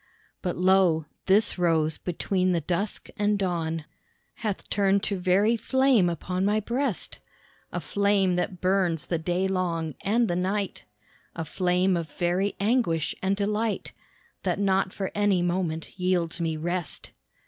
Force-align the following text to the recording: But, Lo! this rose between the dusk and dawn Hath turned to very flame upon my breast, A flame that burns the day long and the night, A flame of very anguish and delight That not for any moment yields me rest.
But, 0.41 0.55
Lo! 0.55 1.05
this 1.27 1.59
rose 1.59 1.99
between 1.99 2.53
the 2.53 2.61
dusk 2.61 3.09
and 3.17 3.37
dawn 3.37 3.85
Hath 4.37 4.67
turned 4.67 5.03
to 5.03 5.19
very 5.19 5.55
flame 5.55 6.09
upon 6.09 6.43
my 6.43 6.59
breast, 6.59 7.19
A 7.71 7.79
flame 7.79 8.35
that 8.35 8.59
burns 8.61 9.05
the 9.05 9.19
day 9.19 9.47
long 9.47 9.93
and 10.03 10.27
the 10.27 10.35
night, 10.35 10.85
A 11.35 11.45
flame 11.45 11.95
of 11.95 12.09
very 12.13 12.55
anguish 12.59 13.13
and 13.21 13.35
delight 13.37 13.93
That 14.41 14.57
not 14.57 14.91
for 14.91 15.11
any 15.13 15.43
moment 15.43 15.99
yields 15.99 16.41
me 16.41 16.57
rest. 16.57 17.11